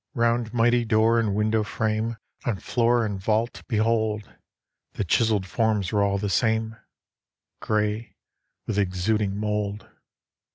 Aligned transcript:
Round 0.15 0.51
mighty 0.51 0.83
door 0.83 1.19
and 1.19 1.35
window 1.35 1.61
frame, 1.63 2.17
On 2.43 2.55
floor 2.55 3.05
and 3.05 3.19
vault, 3.19 3.61
behold, 3.67 4.33
The 4.93 5.03
chiselled 5.03 5.45
forms 5.45 5.91
were 5.91 6.01
all 6.03 6.17
the 6.17 6.27
same 6.27 6.75
Gray 7.59 8.15
with 8.65 8.79
exuding 8.79 9.37
mold. 9.37 9.87